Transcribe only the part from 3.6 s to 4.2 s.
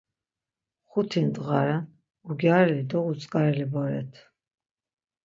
boret.